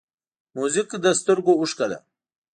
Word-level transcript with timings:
موزیک 0.57 0.89
د 1.03 1.05
سترګو 1.19 1.53
اوښکه 1.59 1.85
ده. 1.91 1.99